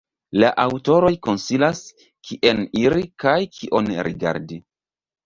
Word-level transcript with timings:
La 0.43 0.47
aŭtoroj 0.61 1.11
konsilas, 1.27 1.81
kien 2.29 2.63
iri 2.85 3.05
kaj 3.25 3.37
kion 3.59 3.93
rigardi. 4.09 4.59